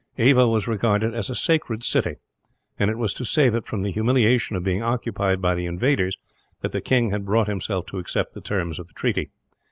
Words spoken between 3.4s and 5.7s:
it from the humiliation of being occupied by the